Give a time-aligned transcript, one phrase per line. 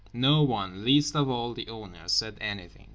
[0.13, 2.87] No one, least of all the owner, said anything.